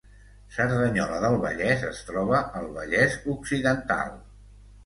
Cerdanyola 0.53 1.19
del 1.25 1.37
Vallès 1.43 1.85
es 1.89 2.01
troba 2.13 2.39
al 2.61 2.67
Vallès 2.79 3.19
Occidental 3.35 4.13